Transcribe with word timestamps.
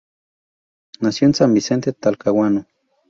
Nació 1.01 1.27
en 1.27 1.35
San 1.35 1.53
Vicente, 1.53 1.93
Talcahuano. 1.93 2.65